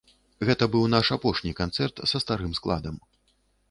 [0.49, 2.95] Гэта быў наш апошні канцэрт са старым складам.